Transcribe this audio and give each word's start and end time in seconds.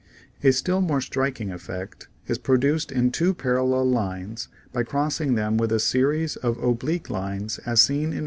A 0.43 0.49
still 0.51 0.81
more 0.81 0.99
striking 0.99 1.51
effect 1.51 2.07
is 2.25 2.39
produced 2.39 2.91
in 2.91 3.11
two 3.11 3.35
parallel 3.35 3.85
lines 3.91 4.47
by 4.73 4.81
crossing 4.81 5.35
them 5.35 5.57
with 5.57 5.71
a 5.71 5.79
series 5.79 6.37
of 6.37 6.57
oblique 6.57 7.11
lines 7.11 7.59
as 7.67 7.83
seen 7.83 8.11
Fig. 8.13 8.19